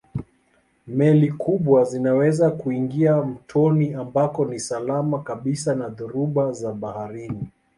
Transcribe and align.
Meli 0.87 1.31
kubwa 1.31 1.83
zinaweza 1.83 2.51
kuingia 2.51 3.21
mtoni 3.23 3.93
ambako 3.93 4.45
ni 4.45 4.59
salama 4.59 5.19
kabisa 5.23 5.75
na 5.75 5.89
dhoruba 5.89 6.51
za 6.51 6.71
baharini. 6.73 7.51